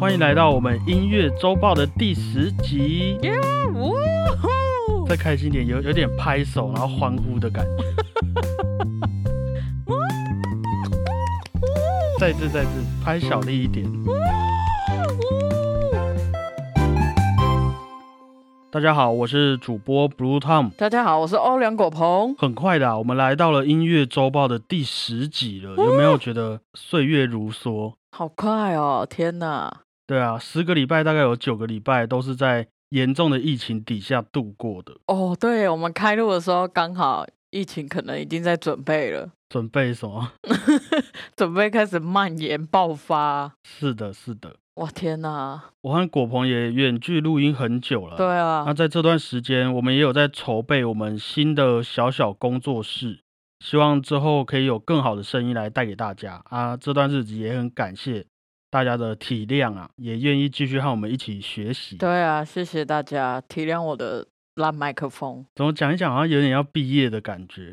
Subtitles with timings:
[0.00, 3.18] 欢迎来到我们音乐周报的第十集。
[5.06, 7.84] 再开心点，有有点拍手然后欢呼的感觉。
[12.18, 12.70] 再次再次
[13.04, 13.84] 拍小力一点。
[18.70, 20.70] 大家好，我是主播 Blue Tom。
[20.70, 22.34] 大家好，我是欧良果鹏。
[22.36, 27.94] 很快的啊、我们来到了音乐周报的第十集了，有没有觉得岁月如梭？
[28.10, 29.06] 好快哦！
[29.08, 34.94] 天哪，对啊，十个礼拜大概有九个礼拜都是在严重的疫情底下度过的。
[35.06, 40.32] 哦，对我们开录的时候刚好疫情可能已经在准备了，准备什么？
[41.36, 43.54] 准备开始蔓延爆发。
[43.64, 44.56] 是的，是的。
[44.74, 45.70] 哇，天哪！
[45.82, 48.16] 我和果鹏也远距录音很久了。
[48.16, 53.20] 对啊那，在这段时间，我们也有在筹备我们新的小小工作室，
[53.64, 56.76] 希望之后可以有更好的声音来带给大家啊。
[56.76, 58.26] 这段日子也很感谢
[58.74, 61.96] 大家的体谅啊，也愿意继续和我们一起学习。
[61.96, 64.26] 对啊，谢谢大家体谅我的
[64.56, 65.46] 烂麦克风。
[65.54, 67.72] 怎么讲一讲，好像有点要毕业的感觉。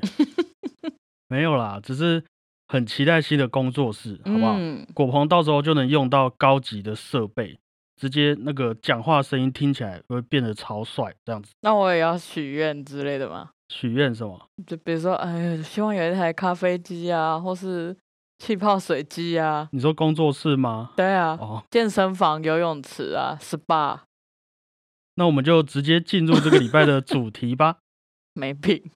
[1.27, 2.23] 没有啦，只是
[2.67, 4.53] 很期待新的工作室，好不好？
[4.59, 7.57] 嗯，果鹏到时候就能用到高级的设备，
[7.99, 11.51] 直接那个讲话声音听起来会变得超帅，这样子。
[11.61, 13.49] 那我也要许愿之类的吗？
[13.69, 14.39] 许愿什么？
[14.67, 17.97] 就比如说，哎，希望有一台咖啡机啊，或是
[18.41, 19.69] 气泡水机啊。
[19.71, 20.93] 你说工作室吗？
[20.97, 23.99] 对啊，哦，健身房、游泳池啊，SPA，
[25.13, 27.77] 那我们就直接进入这个礼拜的主题吧。
[28.33, 28.89] 没病。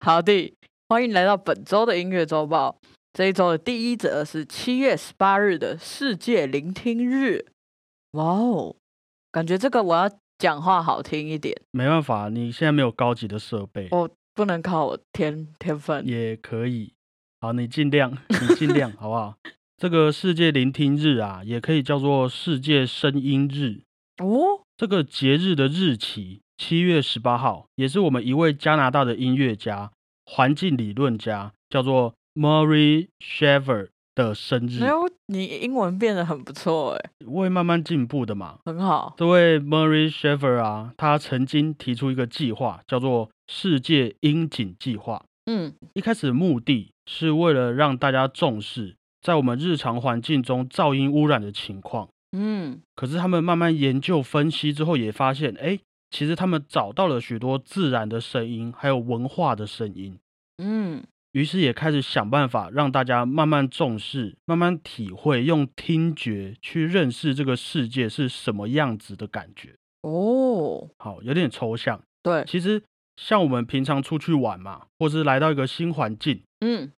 [0.00, 0.56] 好的，
[0.88, 2.80] 欢迎来到本周的音乐周报。
[3.12, 7.46] 这一周的第一则是七月十八日的世界聆听日。
[8.10, 8.74] 哇哦，
[9.30, 16.04] 感觉这个我要讲话好听一点，没办法，你现在没有高级的设备，我不能靠我天天分。
[16.04, 16.95] 也可以。
[17.46, 18.10] 好，你尽量，
[18.42, 19.36] 你尽量，好不好？
[19.76, 23.82] 这个世界聆听日啊，也可以叫做世界声音日。
[24.20, 29.92] 哦，这个节日的日期七月十八号，也是我们一位加拿大的音乐家、
[30.24, 38.58] 环境理论家，叫做 Murray Shaver 的生日没，有，你英文变得很不错哎，会慢慢进步的嘛。
[38.64, 39.14] 很好。
[39.16, 45.24] 这位 Murray Shaver 啊，他曾经提出一个计划，叫做世界音景计划。
[45.48, 52.08] 嗯，一开始的目的是为了让大家重视在我们日常环境中噪音污染的情况。
[52.32, 55.78] 嗯，可是他们慢慢研究分析之后，也发现，哎，
[56.10, 60.18] 其实他们找到了许多自然的声音，还有文化的声音。
[60.58, 61.02] 嗯，
[61.32, 69.76] 于是也开始想办法让大家慢慢重视、慢慢体会，用听觉去认识这个世界是什么样子的感觉。
[70.02, 72.02] 哦，好，有点抽象。
[72.22, 72.82] 对，其实
[73.16, 76.92] 像我们平常出去玩嘛，或是来到一个新环境，嗯，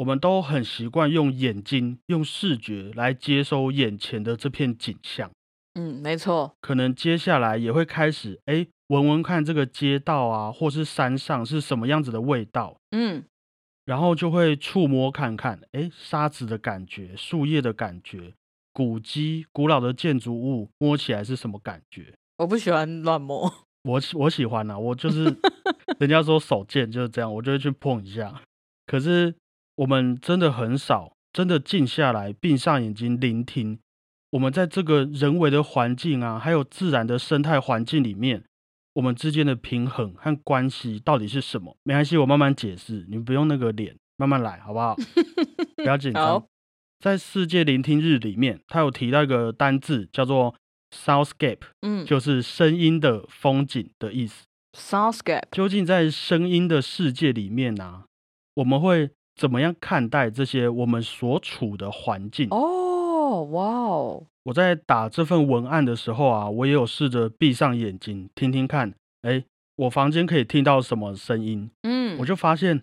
[0.00, 5.30] 我们都很习惯用眼睛、用视觉来接收眼前的这片景象。
[5.74, 13.24] 嗯，没错，可能接下来也会开始，哎，闻闻看这个街道啊，或是山上是什么样子的味道，嗯，
[13.84, 18.32] 然后就会触摸看看，哎，沙子的感觉、树叶的感觉、
[18.72, 22.14] 古迹、古老的建筑物，摸起来是什么感觉？
[22.38, 23.52] 我不喜欢乱摸。
[23.82, 25.24] 我喜我喜欢啊，我就是
[26.00, 28.40] 人家说手贱就是这样，我就会去碰一下。
[28.86, 29.34] 可是
[29.80, 33.78] 我们真的很少，真的静下来，闭上眼睛聆听，
[34.32, 38.44] 我们在这个人为的环境啊，还有自然的生态环境里面，
[38.92, 41.74] 我们之间的平衡和关系到底是什么？
[41.82, 44.94] 没关系，我慢慢解释，你不用那个脸，慢慢来，好不好？
[45.76, 46.44] 不要紧张。
[46.98, 50.54] 在世界聆听日里面，他有提到一个单字叫做
[50.94, 51.60] soundscape。
[51.80, 54.44] 嗯就是声音的风景的意思。
[54.76, 55.44] ，soundscape。
[55.50, 58.04] 究竟在声音的世界里面呢、
[58.56, 62.48] 我们会怎么样看待这些我们所处的环境？
[62.50, 69.44] 哦，哇哦，我在打这份文案的时候啊，我也有试着闭上眼睛听听看，哎，
[69.76, 71.70] 我房间可以听到什么声音？
[71.82, 72.82] 嗯，我就发现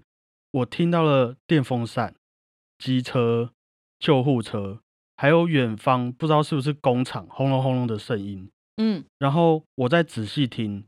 [0.52, 2.16] 我听到了电风扇、
[2.78, 3.52] 机车、
[4.00, 4.80] 救护车，
[5.18, 8.50] 还有远方不知道是不是工厂轰隆轰隆的声音。
[8.78, 10.86] 嗯，然后我再仔细听，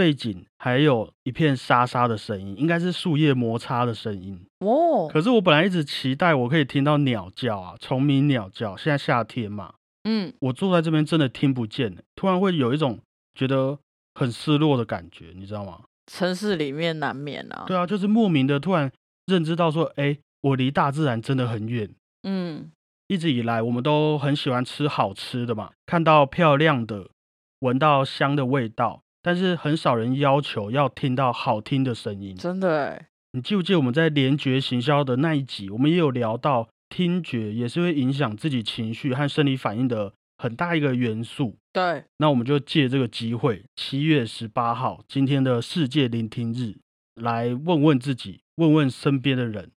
[0.00, 4.40] 背景还有一片沙沙的声音，应该是树叶摩擦的声音。
[4.60, 8.74] 哦，可是我本来一直期待我可以听到鸟叫啊，虫鸣鸟叫。
[8.78, 9.74] 现在夏天嘛，
[10.04, 12.98] 嗯，我坐在这边真的听不见了，突然会有一种
[13.34, 13.78] 觉得
[14.14, 15.82] 很失落的感觉，你知道吗？
[16.10, 17.64] 城市里面难免啊。
[17.66, 18.90] 对啊，就是莫名的突然
[19.26, 21.90] 认知到说，哎，我离大自然真的很远。
[22.22, 22.72] 嗯，
[23.08, 27.10] 一直以来，我们都很喜欢吃好吃的嘛，看到漂亮的，
[27.58, 32.36] 闻到香的味道，但是很少人要求要听到好听的声音。
[32.36, 41.56] 真的哎，你记不记得我们在联觉行销的那一集，我们也有聊到听觉也是会影响自己情绪和生理反应的很大一个元素。
[41.72, 46.78] 对，那我们就借这个机会，七月十八号今天的世界聆听日，
[47.14, 49.70] 来问问自己，问问身边的人，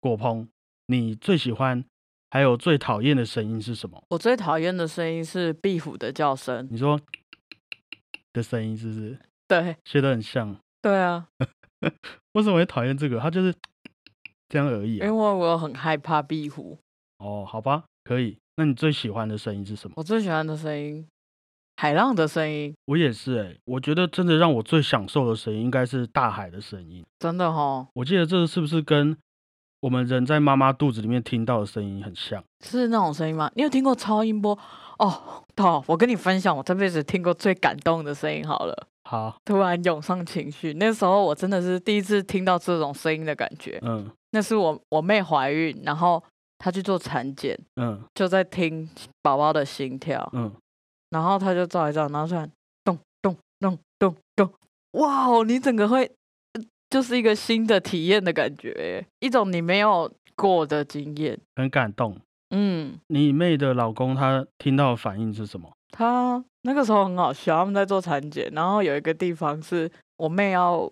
[0.00, 0.48] 果鹏，
[0.86, 1.84] 你最喜欢
[2.30, 4.02] 还有最讨厌的声音是什么？
[4.08, 6.66] 我最讨厌的声音是壁虎的叫声。
[6.70, 6.98] 你说
[8.32, 9.18] 的声音是不是
[9.48, 10.56] 对，学得很像？
[10.82, 11.26] 对啊，
[12.32, 13.18] 为什么会讨厌这个？
[13.18, 13.54] 它就是
[14.48, 15.12] 这样而已、因为啊。
[15.12, 16.78] 我很害怕壁虎。
[17.18, 18.38] 哦，好吧，可以。
[18.56, 19.94] 那你最喜欢的声音是什么？
[19.96, 21.06] 我最喜欢的声音，
[21.76, 27.04] 海浪的声音，我也是哎、我觉得真的让我最享受的声音应该是大海的声音。
[27.18, 29.16] 真的哦，我记得这个是不是跟
[29.80, 32.42] 我们人在妈妈肚子里面听到的声音很像？
[32.60, 33.50] 是那种声音吗？
[33.54, 34.58] 你有听过超音波？
[34.98, 38.86] 哦，好，我跟你分享我这辈子听过最感动的声音好了。
[39.04, 43.78] 好，突然涌上情绪，那时候我真的是第一次听到这种声音的感觉。
[43.82, 46.22] 嗯那是我我妹怀孕，然后
[46.58, 48.88] 她去做产检，嗯就在听
[49.22, 50.52] 宝宝的心跳，嗯，
[51.08, 52.48] 然后她就照一照，然后突然
[52.84, 54.52] 咚咚咚咚咚，
[54.92, 56.12] 哇哦，你整个会呃
[56.90, 61.38] 就是一个新的体验的感觉耶，一种你没有过的经验。
[61.56, 62.18] 很感动。
[62.50, 65.70] 嗯，你妹的老公他听到的反应是什么？
[65.92, 70.90] 他那个时候很好笑，他们在做产检，然后有一个地方是我妹要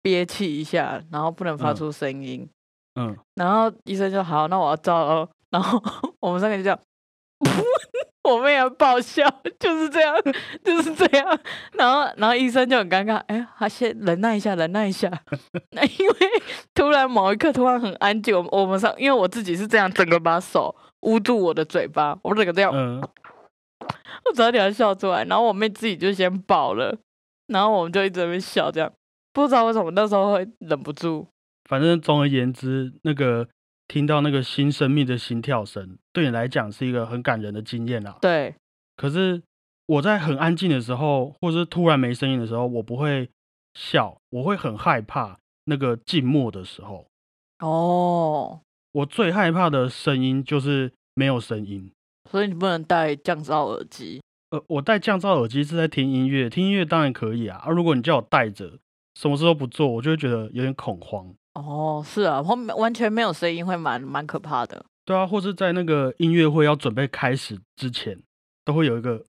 [0.00, 2.48] 憋气一下，然后不能发嗯出声音，
[2.98, 5.78] 嗯，然后医生就好，那我要照了， 然后
[6.20, 6.78] 我们三个就这样，
[8.28, 9.22] 我妹也爆笑，
[9.58, 10.14] 就是这样，
[10.64, 11.38] 就是这样，
[11.74, 15.10] 然后然后医生就很尴尬，哎，他先忍耐一下，忍耐一下，
[15.72, 16.14] 那因为
[16.74, 22.98] 突然某一刻突然很安静，我们我们上，因为我自己是这样，整个把手捂住我的嘴巴，我整个这样，嗯，
[24.24, 26.96] 我差点要笑出来，然后我妹自己就先爆了，
[27.48, 28.90] 然后我们就一直在那边笑，这样。
[29.34, 31.26] 不知道为什么那时候会忍不住，
[31.68, 33.46] 反正总而言之，那个
[33.86, 38.18] 听到那个新生命的心跳声，对你来讲是一个很感人的经验啦。
[38.20, 38.54] 对，
[38.96, 39.42] 可是
[39.86, 43.28] 我在很安静的时候，或者是突然没声音的时候，我不会
[43.74, 47.06] 笑，我会很害怕那个静默的时候。
[47.60, 48.60] 哦，
[48.92, 51.90] 我最害怕的声音就是没有声音。
[52.30, 54.20] 所以你不能戴降噪耳机。
[54.50, 57.58] 呃，我戴降噪耳机是在听音乐，听音乐当然可以啊。
[57.58, 58.78] 啊，如果你叫我戴着，
[59.14, 61.34] 什么事都不做，我就会觉得有点恐慌。
[61.54, 64.84] 哦，是啊，后面完全没有声音会蛮蛮可怕的。
[65.04, 68.18] 对啊，或是在那个音乐会要准备开始之前，
[68.64, 69.24] 都会有一个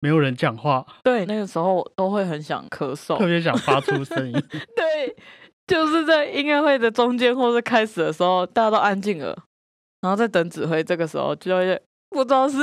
[0.00, 3.26] 没有人讲话，对，那个时候我都会很想咳嗽特嗽。
[3.26, 4.32] 别想发出 声音。
[4.74, 5.16] 对，
[5.66, 9.36] 就是在音乐会的中间或是开始的时候，大家都安静了，
[10.00, 11.80] 然后在等指挥，这个时候就会
[12.10, 12.56] 不知道是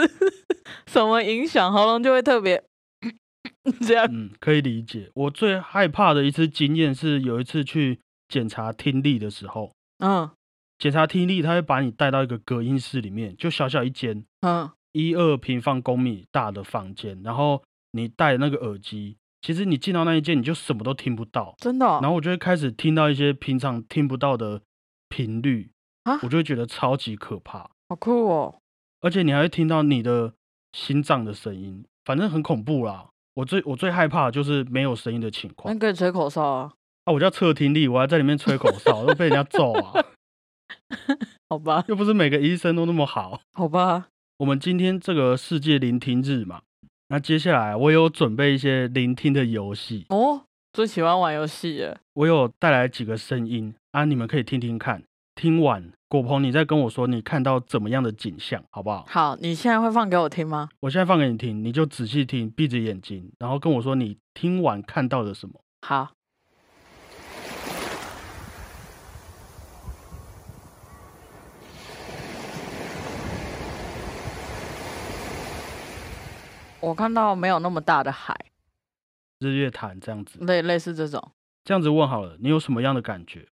[0.88, 2.64] 什么影响，喉咙就会特别
[3.86, 4.08] 这样。
[4.12, 5.12] 嗯，可以理解。
[5.14, 8.00] 我最害怕的一次经验是有一次去
[8.36, 10.30] 检查听力的时候，嗯。
[10.78, 24.62] 检查听力，他会把你带到一个隔音室里面，就小小一间，嗯，一二平方公米大的房间，然后你戴那个耳机，其实你进到那一间，你就什么都听不到，真的哦、然后我就会开始听到一些平常听不到的
[25.08, 25.72] 频率，
[26.04, 26.20] 啊？
[26.24, 28.56] 我就会觉得超级可怕，好酷哦。
[29.00, 30.34] 而且你还会听到你的
[30.74, 33.08] 心脏的声音，反正很恐怖啦。
[33.36, 36.74] 我最我最害怕的就是没有声音的情那况你可以吹口哨啊，
[37.06, 37.13] 啊！
[37.13, 40.04] 我叫测听力，我还在里面吹口哨，都被人家揍啊！
[41.50, 43.40] 好吧，又不是每个医生都那么好。
[43.54, 44.07] 好吧，
[44.38, 46.62] 我们今天这个世界聆听日嘛，
[47.10, 50.41] 那接下来我有准备一些聆听的游戏，哦，
[50.74, 52.00] 最喜欢玩游戏了。
[52.13, 55.03] 我有带来几个声音啊，你们可以听听看。
[55.36, 59.06] 听完，果鹏你再跟我说你看到怎么样的景象，好不好？
[59.08, 60.70] 好，你现在会放给我听吗？
[60.79, 65.60] 我现在放给你听，你就仔细听，闭着眼睛，然后跟我说你听完看到了什么。
[65.82, 66.13] 好，
[76.86, 78.39] 我看到没有那么大的海，
[79.39, 81.32] 日月潭这样子，类类似这种，
[81.63, 83.48] 这样子问好了，你有什么样的感觉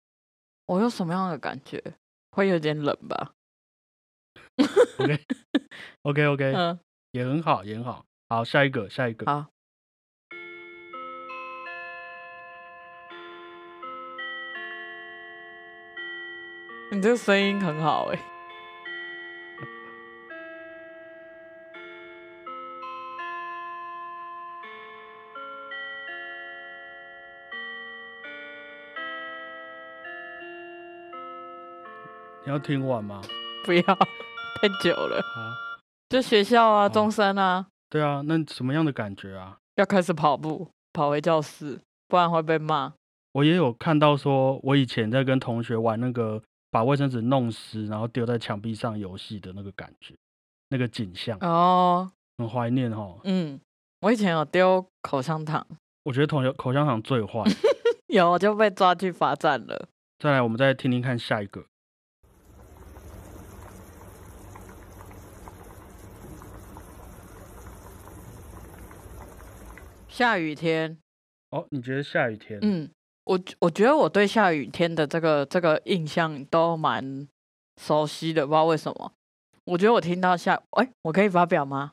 [0.67, 1.83] 我有什么样的感觉？
[2.31, 3.33] 会有点冷吧
[4.99, 5.25] ？？OK
[6.03, 6.79] OK OK，、嗯，
[7.12, 8.05] 也很好，也很好。
[8.29, 9.25] 好，下一个，下一个。
[9.25, 9.47] 好。
[16.91, 18.19] 你这个声音很好哎、
[32.45, 33.23] 你要听完吗？
[33.65, 35.23] 不要太久了。
[35.23, 35.41] 好，
[36.09, 39.59] 就学校啊，哦中山啊，对啊，那什么样的感觉啊？
[39.77, 42.95] 要开始跑步，跑回教室，不然会被骂。
[43.33, 50.15] 我也有看到说，我以前在跟同学玩那个把卫生纸弄湿，然后丢在墙壁上游戏的那个感觉。
[50.69, 53.21] 那个景象，哦，很怀念哦。
[53.25, 53.61] 嗯，
[54.01, 55.65] 我以前有丢口香糖，
[56.05, 57.45] 我觉得口口香糖最坏。
[58.09, 59.89] 有就被抓去罚站了。
[60.19, 61.65] 再来，我们再听听看下一个。
[70.12, 70.99] 下雨天，
[71.52, 72.59] 哦，你觉得下雨天？
[72.61, 72.90] 嗯，
[73.25, 77.26] 我我觉得我对下雨天的这个这个印象都蛮
[77.81, 79.12] 熟悉的，不知道为什么。
[79.64, 81.92] 我觉得我听到下，哎，我可以发表吗？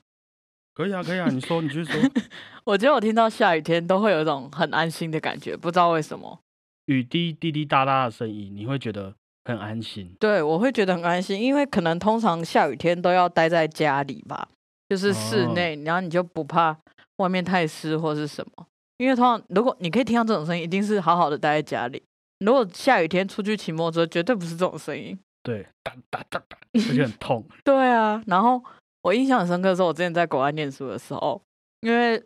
[0.74, 1.96] 可以啊，可以啊，你说，你去说。
[2.66, 6.42] 我觉得我听到下雨天都会有一种很安心的感觉，不知道为什么。
[6.88, 10.14] 雨滴滴滴答答的声音，你会觉得很安心。
[10.20, 14.50] 对，我会觉得很安心，因为可能通常下雨天都要待在家里吧，
[14.90, 16.76] 就是室内，然后你就不怕
[17.18, 18.66] 外面太湿或是什么。
[18.98, 22.04] 因为通常如果你可以听到这种声音，一定是好好的待在家里。
[22.40, 25.18] 如果下雨天出去骑摩托车，绝对不是这种声音。
[25.42, 27.46] 对，哒哒哒哒，而且很痛。
[27.64, 28.62] 对啊，然后
[29.04, 31.42] 我印象很深刻的是，我之前在国外念书的时候，
[31.82, 32.22] 因为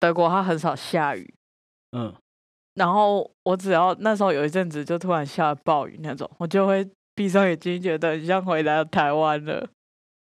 [0.00, 1.32] 德国它很少下雨，
[1.96, 2.12] 嗯，
[2.74, 9.68] 然后我只要那时候有一阵子就突然下暴雨那种，我就会闭上眼睛，觉得很像回来台湾了，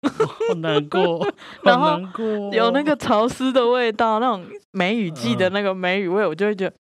[0.08, 1.26] 好难过， 好
[1.62, 2.26] 然后难过。
[2.54, 6.74] 有那个潮湿的味道，那种梅雨季的嗯那个梅雨味，我就会觉得，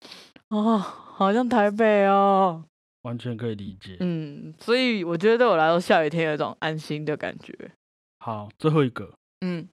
[0.51, 2.65] 哦，好像台北哦，
[3.03, 3.97] 完全可以理解。
[4.01, 7.55] 嗯，所以我觉得对我来说，下雨天有一种安心的感觉，
[8.19, 9.67] 好，最后一个，嗯。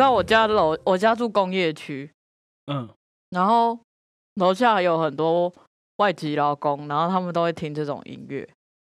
[0.00, 2.10] 知道我家楼，我家住工业区，
[2.72, 2.88] 嗯，
[3.28, 3.78] 然后
[4.36, 5.52] 楼下有很多
[5.98, 8.48] 外籍劳工，然后他们都会听这种音乐。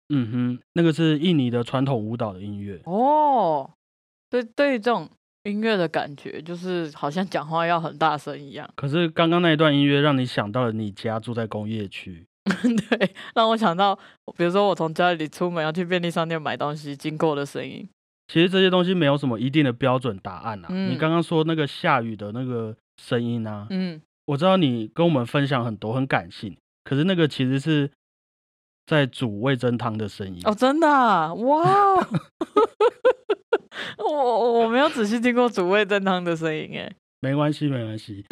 [0.09, 2.81] 嗯哼，那个是印尼的传统舞蹈的音乐。
[2.87, 3.71] 哦，
[4.31, 5.07] 对，对于这种
[5.43, 8.67] 音乐的感觉，就是好像讲话要很大声一样。
[8.75, 12.25] 可是刚刚那一段音乐让你想到了你家住在工业区。
[12.89, 13.95] 对，让我想到，
[14.39, 17.87] 比如说我从家里出门要去便利商店买东西经过的声音。
[18.27, 20.69] 其实这些东西没有什么一定的标准答案啊。
[20.71, 26.57] 你嗯刚刚说那个下雨的那个声音啊，嗯，我知道你跟我们分享很多，很感性。
[26.85, 27.91] 可是那个其实是
[28.87, 30.41] 在煮味噌汤的声音。
[30.45, 32.07] 哦，真的、啊，哇哦！
[33.99, 38.25] 我我我没有仔细听过煮味噌汤的声音，哎，没关系，没关系。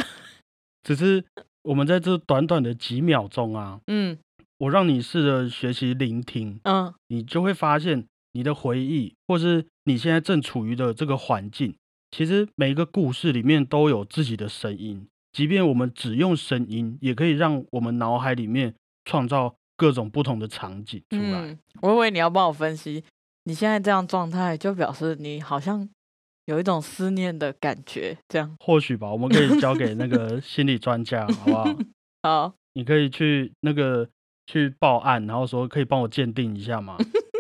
[0.83, 1.25] 只是
[1.63, 4.19] 我们在这短短的几秒钟啊，嗯
[4.59, 11.75] 我让你试着学习聆听，嗯你就会发现你的回忆，或是你现在正处于的这个环境，
[12.11, 15.07] 其实每一个故事里面都有自己的声音。
[15.33, 18.75] 即便我们只用声音，也可以让我们脑海里面
[19.05, 21.41] 创造各种不同的场景出来。
[21.41, 23.03] 嗯，我以为你要帮我分析，
[23.45, 25.89] 你现在这样状态，就表示你好像
[26.45, 28.55] 有一种思念的感觉，这样。
[28.61, 31.77] 或许吧，我们可以交给那个 心理专家，好不好？
[32.23, 34.09] 好，你可以去那个
[34.47, 36.99] 去报案，然后说可以帮我鉴定一下吗？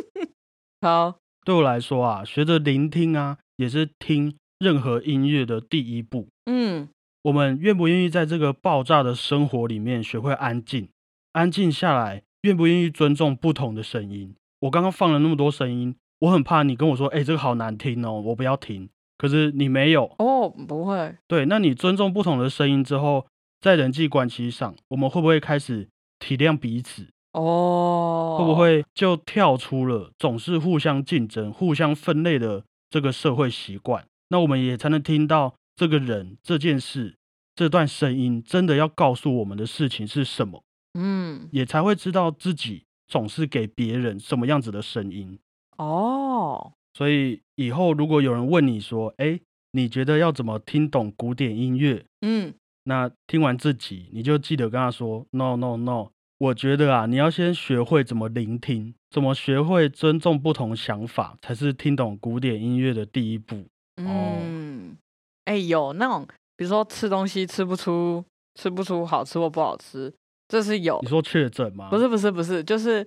[0.83, 6.27] 好，对我来说啊，学着聆听啊，也是听任何音乐的第一步。
[6.47, 6.89] 嗯
[7.23, 10.89] 我们愿不愿意在这个爆炸的生活里面学会安静，
[11.31, 12.25] 安静下来？
[12.41, 14.35] 愿不愿意尊重不同的声音？
[14.62, 23.29] 我刚刚放了那么多声音，我很怕你跟我说：“哎、这个好难听哦，我不要听。”可是你没有，哦，不会，对，那你尊重不同的声音之后，
[23.61, 27.07] 在人际关系上，我们会不会开始体谅彼此？
[27.33, 28.55] 哦，会不？
[28.55, 34.05] 会就跳出了总是互相竞争、互相分类的这个社会习惯？
[34.29, 37.17] 那我们也才能听到这个人、这件事、
[37.55, 40.62] 这段声音真的要告诉我们的事情是什么，
[40.95, 45.39] 嗯，也才会知道自己总是给别人什么样子的声音。
[45.77, 49.41] 哦，所以以后如果有人问你说：“哎，
[49.73, 56.11] 你觉得要怎么听懂古典音乐？”嗯，那听完这集，你就记得跟他说：“No No No，
[56.43, 63.59] 我觉得啊，你要先学会怎么聆听，怎么学会尊重不同想法，才是听懂古典音乐的第一步。
[63.99, 64.97] 哦嗯，
[65.45, 68.25] 哎、有那种，比如说吃东西吃不出，
[68.57, 70.13] 吃不出好吃或不好吃，
[70.49, 71.89] 这是有你，说确诊吗？
[71.89, 73.07] 不是不是不是，就是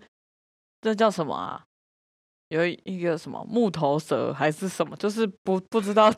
[0.79, 1.61] 这叫什么啊？
[2.47, 6.09] 有一一个什么木头蛇还是什么，就是不不知道，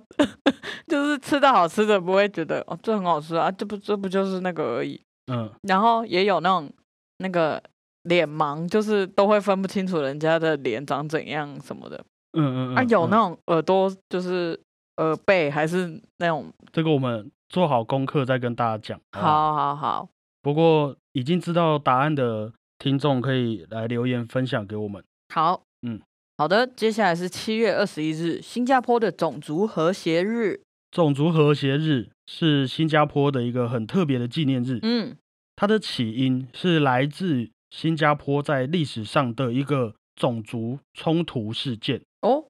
[0.85, 5.01] 就是吃到好吃的不会觉得哦这很好吃啊，这不这不就是那个而已。
[5.31, 6.71] 嗯，然后也有那种
[7.17, 7.61] 那个
[8.03, 12.03] 脸盲，就是都会分不清楚人家的脸长怎样什么的。
[12.33, 14.59] 嗯嗯嗯啊，有嗯那种耳朵就是
[14.97, 19.01] 耳背还是那种，这个我们做好功课再跟大家讲。
[19.11, 20.09] 好好，好好好，
[20.41, 25.03] 不过已经知道答案的听众可以来留言分享给我们。
[25.33, 25.99] 好，嗯，
[26.37, 30.61] 好的，接下来是七月二十一日，新加坡的种族和谐日。
[30.91, 34.79] 种族和谐日是新加坡的一个很特别的纪念日。
[34.83, 35.15] 嗯，
[35.57, 42.03] 它的起因是来自新加坡在历史上的一个种族冲突事件。
[42.21, 42.45] 哦，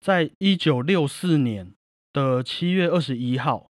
[0.00, 1.74] 在一九六四年
[2.14, 3.68] 的七月二十一号，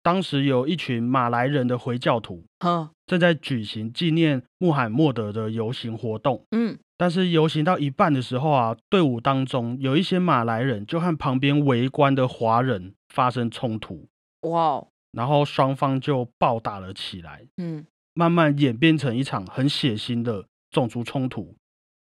[0.00, 6.44] 当时有一群马来人的回教徒哼，正在举行纪念穆罕默德的游行活动。
[6.52, 14.06] 嗯，但是游行到一半的时候啊，队伍当中有一些马来人就和旁边围观的华人发生冲突，
[14.42, 14.88] 哇哦，
[15.18, 17.84] 然后双方就暴打了起来，嗯，
[18.14, 21.56] 慢慢演变成一场很血腥的种族冲突。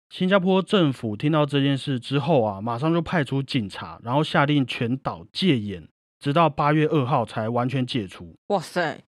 [0.09, 5.85] 新加坡政府听到这件事之后啊，马上就派出警察，然后下令全岛戒严，
[6.21, 8.33] 直到八月二号才完全解除。
[8.47, 9.03] 哇塞，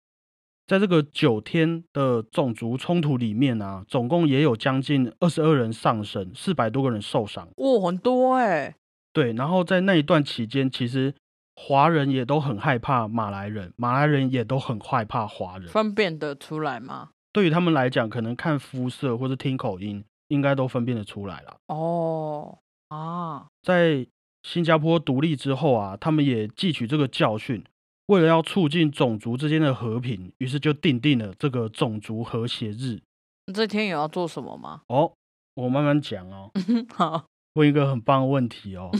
[0.67, 7.47] 在这个九天的种族冲突里面啊，总共也有将近二十二人丧生，四百多个人受伤。
[7.55, 8.75] 哇，很多哎，
[9.13, 11.13] 对，然后在那一段期间，其实
[11.55, 15.67] 华人也都很害怕马来人，马来人也都很害怕华人。
[15.67, 17.09] 分辨得出来吗？
[17.31, 21.57] 对于他们来讲，可能看肤色或者听口音，应该都分辨得出来了。
[21.67, 22.57] 哦，
[22.89, 24.05] 啊，在
[24.43, 27.63] 新加坡独立之后啊，他们也汲取这个教训，
[28.07, 32.99] 为了要促进种族之间的和平，于是就定定了这个种族和谐日。
[33.53, 34.81] 这天有要做什么吗？
[34.87, 35.13] 哦，
[35.55, 36.51] 我慢慢讲哦。
[36.93, 38.91] 好，问一个很棒的问题哦，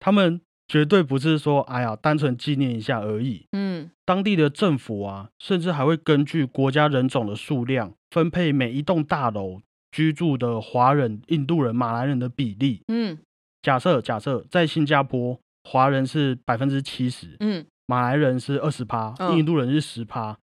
[0.00, 0.40] 他们
[0.72, 3.46] 绝对不是说，哎呀，单纯纪念一下而已。
[3.52, 9.60] 嗯，当地的政府啊，甚至还会根据国家人种的数量，分配每一栋大楼
[9.90, 12.80] 居住的华人、印度人、马来人的比例。
[12.88, 13.18] 嗯，
[13.60, 20.38] 假设假设在新加坡，华人是百分之七十，嗯，马来人是二十趴，嗯印度人是十趴，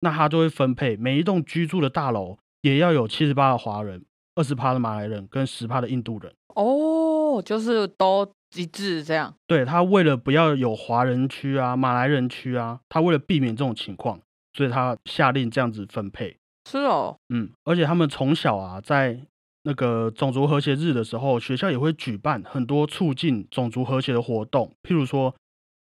[0.00, 6.30] 那他就会分配每一栋居住的大楼也要有七十八的华人、二十趴的马来人跟十趴的印度人。
[6.54, 9.34] 哦，就是都一致这样。
[9.46, 14.20] 对他为了不要有华人区啊、马来人区啊，他为了避免这种情况，
[14.52, 16.36] 所以他下令这样子分配。
[16.68, 19.26] 是哦，嗯，而且他们从小啊，在
[19.62, 24.74] 那个种族和谐日的时候，学校也会举办很多促进种族和谐的活动。
[24.82, 25.34] 譬如说，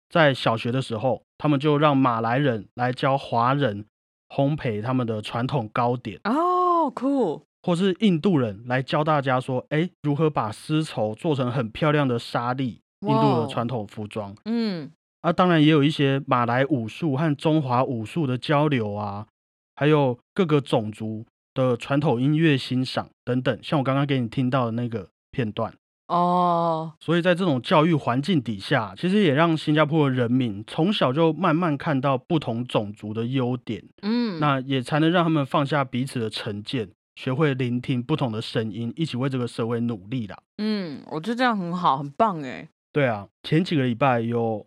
[0.09, 3.85] 在小学的时候，他们就让马来人来教华人
[4.29, 14.35] 烘焙他们的传统糕点，哦，酷，或是印度人来教大家说，哎，如何把丝绸做成很漂亮的纱丽，印度的传统服装。
[14.45, 19.27] 嗯，啊，当然也有一些马来武术和中华武术的交流啊，
[19.75, 25.73] 还有各个种族的传统音乐欣赏等等，像我刚刚给你听到的那个片段。
[26.07, 40.37] 哦，所以在这种教育环境底下，其实也让新加坡的人民从小就慢慢看到不同种族的优点，嗯，那也才能让他们放下彼此的成见，学会聆听不同的声音，一起为这个社会努力啦。
[40.57, 42.67] 嗯，我觉得这样很好，很棒哎。
[42.91, 44.65] 对啊，前几个礼拜有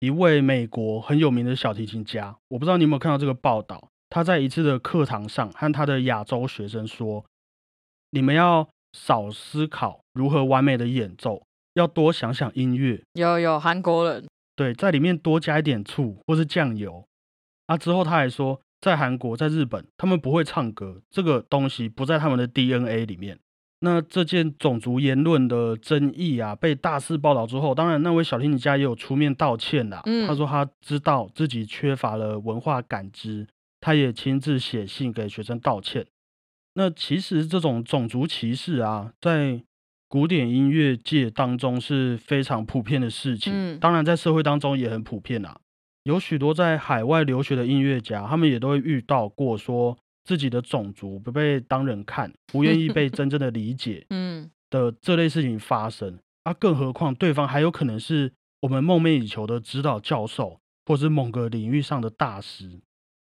[0.00, 3.88] 一位美国很有名的小提琴家，我不知道你有没有看到这个报道。
[4.10, 7.24] 他在一次的课堂上和他的亚洲学生说
[8.10, 13.02] ：“你们要少思考如何完美的演奏，要多想想音乐。
[13.14, 17.04] 有有韩国人，对，在里面多加一点醋或是酱油。”
[17.66, 23.38] 啊，之后他还说，在韩国、在日本，他们不会唱歌，这个东西不在他们的 DNA 里面。
[23.80, 30.02] 那这件种族言论的争议啊，被大肆报道之后，当然那位小提琴家也有出面道歉啦。
[30.04, 33.46] 嗯他说他知道自己缺乏了文化感知，
[33.80, 36.06] 他也亲自写信给学生道歉。
[36.74, 39.62] 那其实这种种族歧视啊，在
[40.08, 45.58] 古典音乐界当中是非常普遍的事情，嗯当然在社会当中也很普遍啦。
[46.04, 56.18] 有许多在海外留学的音乐家，他们也都会遇到过说自己的种族不被当人看，不愿意被真正的理解 嗯，的这类事情发生。
[56.44, 62.80] 啊，更何况对方还有可能是我们梦寐以求的指导教授，或是某个领域上的大师。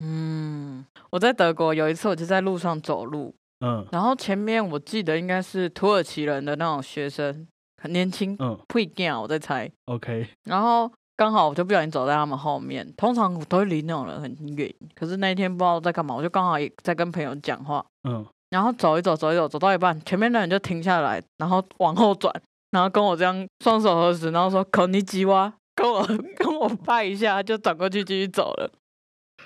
[0.04, 7.48] 嗯，我在德国有一次，我就在路上走路，嗯然后前面我记得应该是土耳其人的那种学生，
[7.82, 9.72] 很年轻，嗯不一定啊，我在猜。
[9.86, 22.32] ，OK，然后刚好我就不小心走在他们后面，通常我都会离那种人很远，可是那一天不知道在干嘛，我就刚好也在跟朋友讲话，嗯然后走一走，走一走，走到一半，前面的人就停下来，然后往后转，
[22.70, 28.70] 然后跟我这样双手合十，然后说“口尼基哇”，跟我跟我拜一下，就转过去继续走了。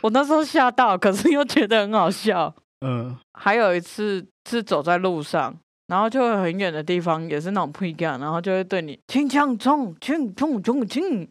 [0.02, 2.54] 我那时候吓到，可是又觉得很好笑。
[2.85, 5.56] 嗯还有一次是走在路上，
[5.87, 11.26] 然后就会很远的地方，也是那种配干，然后就会对你轻枪冲，轻冲冲轻，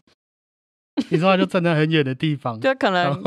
[1.10, 3.22] 你说他就站在很远的地方，就可能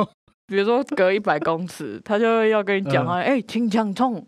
[0.46, 4.26] 比如说隔一百公尺，他就要跟你讲话，哎、轻枪冲，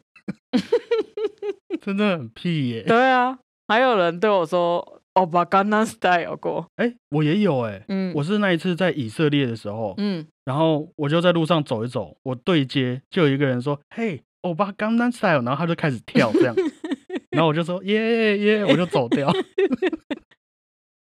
[1.83, 2.83] 真的很屁耶。
[2.83, 16.55] 对啊，还有人对我说“欧巴甘南 style” 过，哎，我也有哎，嗯，我是那一次在以色列的时候，嗯，然后我就在路上走一走，我对接就有一个人说：“嘿，欧巴甘南 style”，然后他就开始跳这样，
[17.31, 19.31] 然后我就说：“耶耶，我就走掉。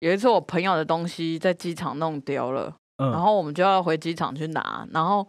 [0.02, 5.24] 有一次我朋友的东西在机场弄丢了，嗯，然后我们就要回机场去拿，然后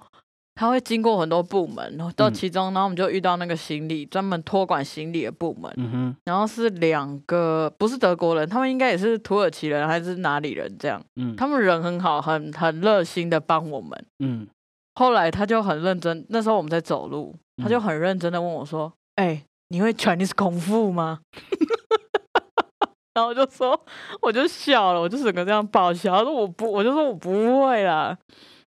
[0.55, 2.33] 他会经过很多部门，然后到嗯。
[2.33, 11.36] 其中，然后我们就遇到那个行李专门托管行李的部门，嗯哼，然后是两个不是德国人，他们应该也是土耳其人还是哪里人这样，嗯。
[11.36, 14.05] 他们人很好，很很热心的帮我们。
[14.23, 14.47] 嗯。
[14.95, 17.81] 后来他就很认真，那时候我们在走路，他就嗯。
[17.81, 21.19] 很认真的问我说：“哎、你会 Chinese 功夫吗？”
[23.13, 23.80] 然后我就说，
[24.21, 26.17] 我就笑了，我就整个这样爆笑。
[26.17, 28.17] 他说我不，我就说我不会啦。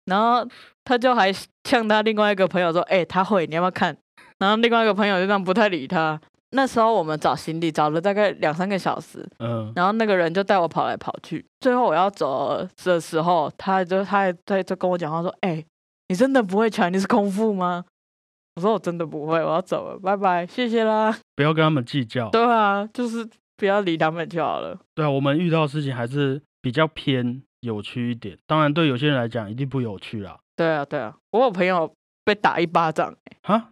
[0.05, 0.45] 然后
[0.83, 1.31] 他就还
[1.63, 3.95] 呛他另外一个朋友说：“哎、他会，你要不要看？”
[4.39, 6.19] 然后另外一个朋友就这样不太理他。
[6.55, 11.43] 那时候我们找行李找了大概两三个小时，嗯然后那个人就带我跑来跑去。
[11.61, 15.63] 最后我要走的时候，他就他还在在跟我讲话说：“哎、
[16.09, 17.85] 你真的不会 Chinese 功夫吗？”
[18.55, 21.17] 我说：“我真的不会，我要走了，拜拜，谢谢啦。
[21.35, 24.79] 不要跟他们计较。”对啊，就是不要理他们就好了。
[24.95, 28.37] 对啊，我们遇到的事情还是比较偏有趣一点。
[28.45, 30.39] 当然，对有些人来讲一定不有趣啦。
[30.55, 33.69] 对啊，对啊，我有朋友被打一巴掌、欸，哈？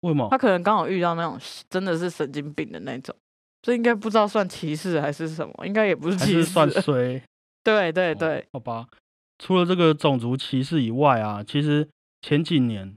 [0.00, 0.38] 为什么他？
[0.38, 1.38] 可能刚好遇到那种
[1.70, 3.14] 真的是神经病的那种，
[3.62, 7.22] 这应该不知道算歧视还是什么，应该也不是歧视，算衰？
[7.64, 8.86] 对对哦对，好吧。
[9.38, 11.88] 除了这个种族歧视以外啊，其实
[12.20, 12.94] 前几年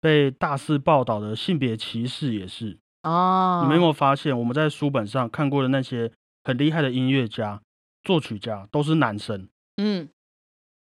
[0.00, 2.78] 被大肆报道的性别歧视也是。
[3.02, 6.10] 啊，你们有没有发现，我们在书本上看过的那些
[6.44, 7.60] 很厉害的音乐家、
[8.02, 9.48] 作曲家都是男生？
[9.76, 10.08] 嗯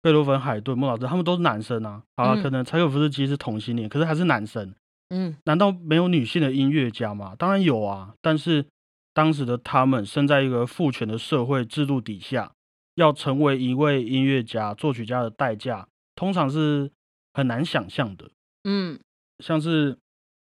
[0.01, 2.03] 贝多芬、海顿、莫扎特，他们都是男生啊。
[2.15, 4.75] 好了，嗯可能柴可夫斯基是同性恋，可是还是男生。
[5.09, 7.35] 嗯难道没有女性的音乐家吗？
[7.37, 8.67] 当然有啊，但是
[9.13, 12.51] 当时的他们生在一个父权的社会制度底下，
[12.93, 16.91] 要成为一位音乐家、作曲家的代价，通常是
[17.33, 18.29] 很难想象的。
[18.63, 18.99] 嗯
[19.39, 19.97] 像是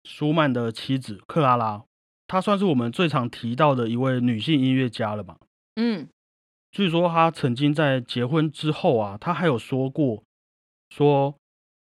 [0.04, 1.84] 舒曼的妻子克拉拉，
[2.26, 5.36] 她算是我们最常提到的一位女性音乐家了吧？
[5.76, 6.08] 嗯
[6.70, 10.22] 据说她曾经在结婚之后啊，她还有说过，
[10.90, 11.34] 说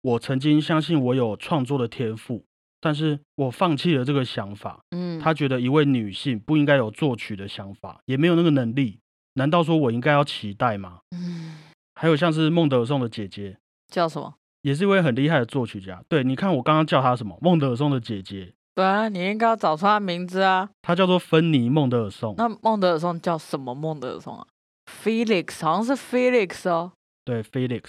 [0.01, 2.45] 我曾经相信我有创作的天赋，
[2.79, 4.79] 但是我放弃了这个想法。
[4.91, 8.99] 嗯，她觉得一位女性不应该有作曲的想法，也没有那个能力。
[9.33, 11.01] 难道说我应该要期待吗？
[11.11, 11.57] 嗯
[11.99, 14.35] 还有像是孟德尔颂的姐姐，叫什么？
[14.61, 16.03] 也是一位很厉害的作曲家。
[16.07, 17.37] 对，你看我刚刚叫她什么？
[17.41, 20.69] 孟德尔颂的姐姐，对啊，你应该要找出他名字啊。
[20.81, 22.35] 她叫做芬妮·孟德尔颂。
[22.37, 24.47] 那孟德尔颂叫什么孟德尔颂啊
[25.03, 26.93] ？Felix，好像是 Felix 哦。
[27.25, 27.83] 对，Felix。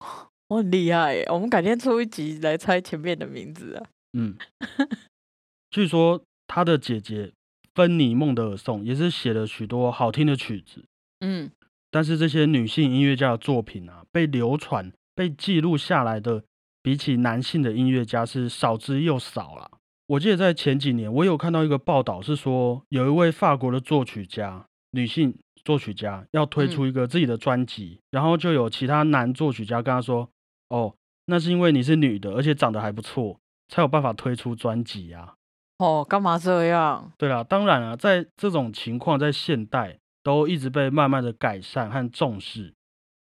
[0.48, 3.86] 我很厉害耶，我们改天出一集来猜前面的名字啊。
[4.12, 4.36] 嗯，
[5.70, 7.32] 据说他的姐姐
[7.74, 10.84] 芬妮·孟德尔颂也是写了许多好听的曲子，
[11.20, 11.50] 嗯
[11.90, 16.42] 但是这些女性音乐家的作品啊，被流传、被记录下来的，
[16.82, 19.70] 比起男性的音乐家是少之又少啦。
[20.06, 30.28] 我记得在前几年，我有看到一个报道，是说有一位法国的作曲家，女性作曲家要推出一个自己的专辑，然后就有其他男作曲家跟他说
[30.68, 30.94] ：“哦，
[31.26, 35.34] 那是因为你是女的，而且长得还不错，才有办法推出专辑啊。”
[35.78, 37.10] 哦，干嘛这样？
[37.16, 42.74] 对啦，当然啊，在这种情况在现代都一直被慢慢的改善和重视。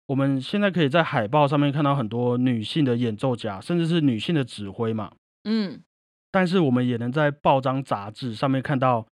[0.10, 5.12] 我们现在可以在海报上面看到很多女性的演奏家，甚至是女性的指挥嘛。
[5.43, 5.82] 嗯
[6.32, 9.06] 但是我们也能在报章杂志上面看到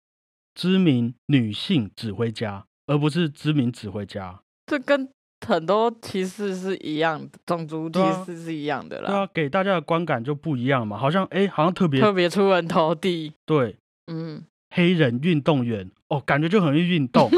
[0.54, 4.40] 知名女性指挥家，而不是知名指挥家。
[4.66, 5.08] 这跟
[5.44, 13.32] 很多歧视是一样的，种族歧视是一样的啦，对啊，给大家的观感就不一样嘛，好像哎，好像特别特别出人头地。
[13.44, 13.76] 对
[14.06, 17.28] 嗯，黑人运动员哦，感觉就很会运动。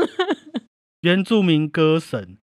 [1.03, 2.39] 原住民歌神，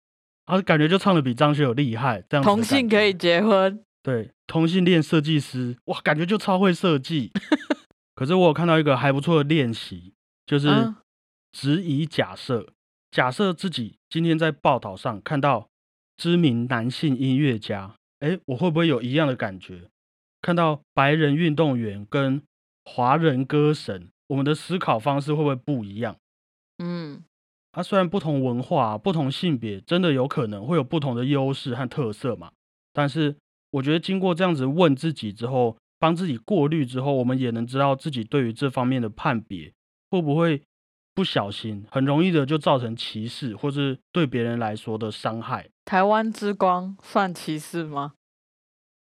[0.45, 3.83] 啊，感觉就唱的比张学友厉害，这样子同性可以结婚。
[4.01, 7.31] 对同性恋设计师，哇，感觉就超会设计。
[8.15, 10.13] 可是我有看到一个还不错的练习，
[10.45, 10.95] 就是嗯
[11.51, 12.67] 质疑假设，
[13.11, 15.69] 假设自己今天在报道上看到
[16.17, 19.89] 知名男性音乐家，哎，我会不会有一样的感觉？
[20.41, 22.43] 看到白人运动员跟
[22.83, 26.17] 华人歌神，我们的思考方式会不会不一样？
[26.83, 27.23] 嗯
[27.73, 32.51] 啊，虽然不同文化、不同性别，真的有可能会有不同的优势和特色嘛，
[32.93, 33.35] 但是
[33.71, 39.73] 我觉得经过这样子问自己之后，帮自己过滤之后，我们也能知道自己对于这方面的判别
[40.11, 40.61] 会不会
[41.15, 45.67] 不小心，很容易的就造成歧视，或是对别人来说的伤害。
[45.85, 48.13] 台湾之光算歧视吗？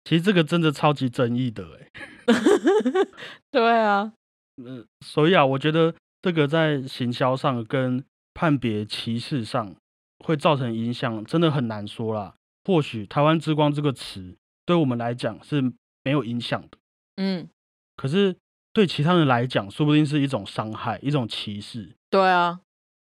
[0.03, 1.91] 其实这个真的超级争议的诶，
[3.51, 4.13] 对啊，
[4.55, 8.03] 嗯、 所以啊，我觉得这个在行销上跟
[8.38, 9.76] 判别歧视上
[10.23, 12.36] 会造成影响，真的很难说啦。
[12.65, 15.60] 或许“台湾之光”这个词对我们来讲是
[16.04, 16.78] 没有影响的，
[17.15, 17.50] 嗯，
[17.95, 18.36] 可是
[18.71, 21.95] 对其他人来讲，说不定是一种伤害，一种歧视。
[22.12, 22.60] 对啊，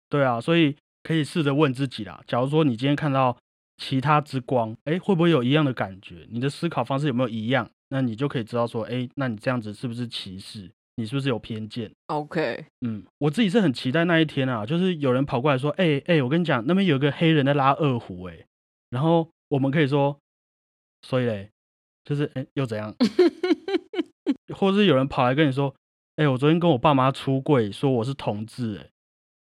[0.07, 2.23] 对啊，所以可以试着问自己啦。
[2.25, 3.37] 假如说你今天看到
[3.75, 6.25] 其他之光，哎，会不会有一样的感觉？
[6.29, 7.69] 你的思考方式有没有一样？
[7.89, 10.71] 那你就可以知道说，哎，那你这样子是不是歧视？
[10.99, 18.45] 你是不是有偏见？OK，嗯，我自己是很期待那一天啊，就是有人跑过来说，哎哎，我跟你讲，那边有个黑人在拉二胡，哎，
[18.89, 20.19] 然后我们可以说，
[21.03, 21.51] 所以嘞，
[22.03, 22.95] 就是哎又怎样？
[24.55, 25.75] 或是有人跑来跟你说，
[26.15, 28.89] 哎，我昨天跟我爸妈出柜，说我是同志，哎，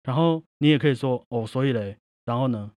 [0.05, 2.71] 然后你也可以说，哦，所以嘞，然后呢，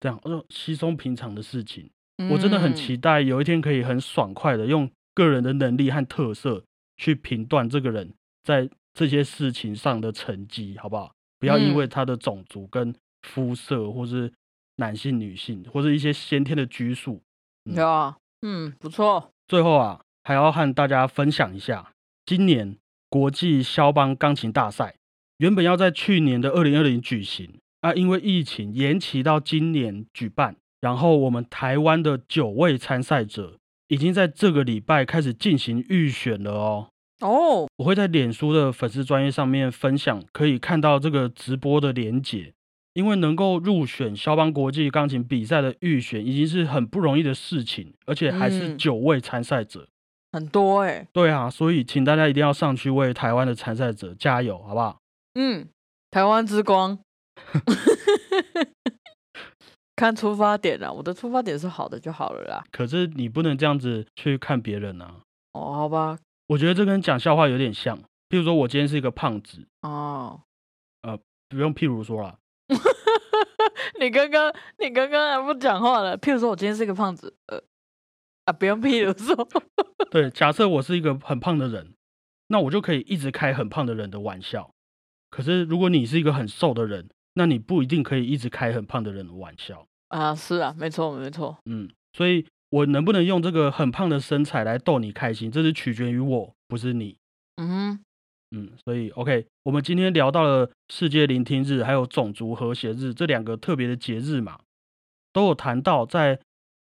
[0.00, 1.88] 这样，就稀松平常的事情。
[2.30, 6.64] 我真的很嗯期待有一天可以很爽快的用个人的能力和特色
[6.98, 8.12] 去评断这个人
[8.44, 11.12] 在这些事情上的成绩，好不好？
[11.38, 14.32] 不要因为嗯他的种族跟肤色，或是
[14.76, 17.22] 男性、女性，或者一些先天的拘束。
[17.64, 21.92] 嗯有啊，嗯，不错，最后啊，还要和大家分享一下，
[22.26, 22.76] 今年
[23.08, 24.96] 国际肖邦钢琴大赛
[25.38, 30.56] 原本要在去年的二零二零举行啊，因为疫情延期到今年举办。
[30.80, 33.58] 然后我们台湾的九位参赛者
[33.88, 36.88] 已经在这个礼拜开始进行预选了哦。
[37.20, 42.54] 哦，我会在脸书的粉丝专业上面分享，可以看到这个直播的连结。
[42.94, 49.86] 因为能够入选肖邦国际钢琴比赛的预选，已经是很不容易的事情，而且还是嗯九位参赛者。
[50.32, 54.98] 很多哎、对啊，所以请大家一定要上去为台湾的参赛者加油，好不好？
[55.34, 55.68] 嗯，
[56.10, 56.98] 台湾之光，
[59.98, 62.62] 看出发点啦，我的出发点是好的就好了啦。
[62.70, 65.16] 可是你不能这样子去看别人啊。
[65.54, 67.98] 哦，好吧，我觉得这跟讲笑话有点像。
[68.28, 70.40] 譬如说，我今天是一个胖子，哦，
[71.02, 72.38] 呃不用譬如说啦，
[73.98, 76.16] 你刚刚你刚刚还不讲话了。
[76.16, 77.60] 譬如说我今天是一个胖子，呃，
[78.44, 79.48] 啊，不用譬如说，
[80.12, 81.92] 对，假设我是一个很胖的人，
[82.46, 84.70] 那我就可以一直开很胖的人的玩笑。
[85.28, 87.08] 可是如果你是一个很瘦的人，
[87.38, 89.86] 那你不一定可以一直开很胖的人的玩笑。
[90.08, 97.16] 啊，是啊，没错没错，嗯，所以我能不能用这个很胖的身材来逗你开心，这是取决于我，不是你。
[97.56, 98.00] 嗯哼，
[98.56, 104.58] 嗯，所以 OK，我们今天聊到了世界聆听日，还有种族和谐日这两个特别的节日嘛，
[105.32, 106.40] 都有谈到在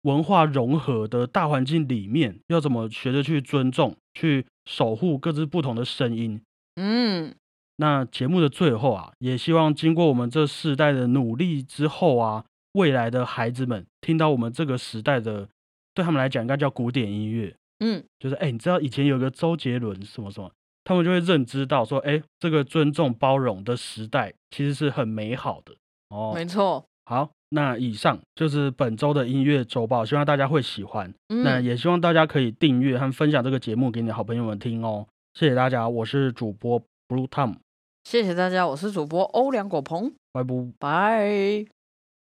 [0.02, 6.42] 文化融合的大环境里面，要怎么学着去尊重、去守护各自不同的声音。
[6.76, 7.34] 嗯，
[7.84, 15.50] 那节目的最后啊，也希望经过我们这世代的努力之后啊，未来的孩子们听到我们这个时代的，
[15.94, 20.50] 对他们来讲应该叫古典音乐，嗯，就是哎、你知道以前有个周杰伦什么什么，
[20.86, 25.76] 他们就会认知到说，哎、这个尊重包容的时代其实是很美好的
[26.08, 26.32] 哦。
[26.34, 31.14] 没错，好，那以上就是本周的音乐周报，希望大家会喜欢。
[31.28, 35.06] 那嗯，也希望大家可以订阅和分享这个节目给你的好朋友们听哦。
[35.34, 37.58] 谢谢大家，我是主播 Blue Tom，
[38.04, 40.54] 谢谢大家，我是主播欧良果鹏，拜拜。
[40.78, 41.66] 拜，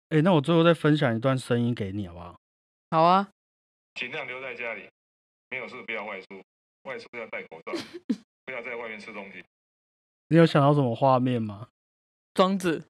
[0.10, 2.36] 哎、那我最后再分享一段声音给你，好不好？
[2.92, 3.30] 好啊，
[3.94, 4.90] 尽量留在家里，
[5.50, 6.28] 没有事不要外出，
[6.84, 7.72] 外出要戴口罩，
[8.46, 9.44] 不要在外面吃东西。
[10.30, 11.70] 你有想到什么画面吗？
[12.34, 12.86] 庄子。